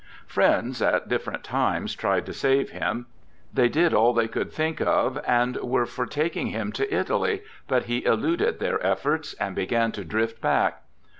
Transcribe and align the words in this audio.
Friends, 0.25 0.81
at 0.81 1.07
different 1.09 1.43
times, 1.43 1.93
tried 1.93 2.25
to 2.25 2.33
save 2.33 2.71
him. 2.71 3.05
They 3.53 3.69
did 3.69 3.93
all 3.93 4.15
they 4.15 4.27
could 4.27 4.51
think 4.51 4.81
of, 4.81 5.19
and 5.27 5.57
were 5.57 5.85
for 5.85 6.07
taking 6.07 6.47
him 6.47 6.71
to 6.71 6.91
Italy, 6.91 7.43
but 7.67 7.83
he 7.83 8.03
eluded 8.03 8.57
their 8.57 8.83
efforts, 8.83 9.35
and 9.35 9.53
began 9.53 9.91
to 9.91 10.03
drift 10.03 10.41
back. 10.41 10.81